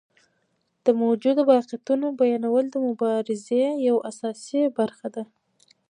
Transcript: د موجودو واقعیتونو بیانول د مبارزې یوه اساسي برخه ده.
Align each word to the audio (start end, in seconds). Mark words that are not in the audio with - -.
د 0.85 0.87
موجودو 1.01 1.41
واقعیتونو 1.51 2.05
بیانول 2.19 2.65
د 2.71 2.75
مبارزې 2.87 3.63
یوه 3.87 4.01
اساسي 4.11 4.61
برخه 4.77 5.07
ده. 5.15 5.23